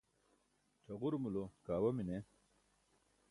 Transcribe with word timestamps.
cʰaġurumulo 0.85 1.43
kaawa 1.65 1.89
mine 1.97 2.17